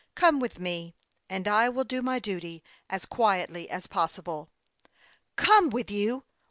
"Come 0.25 0.39
with 0.39 0.57
me, 0.59 0.95
and 1.29 1.47
I 1.47 1.69
will 1.69 1.83
do 1.83 2.01
my 2.01 2.17
duty 2.17 2.63
as 2.89 3.05
quietly 3.05 3.69
as 3.69 3.85
pos 3.85 4.17
sible."" 4.17 4.47
Come 5.35 5.69
with 5.69 5.91
you 5.91 6.23